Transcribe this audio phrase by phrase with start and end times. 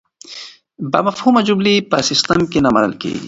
[0.91, 3.19] بامفهومه جملې په سیسټم کې منل کیږي.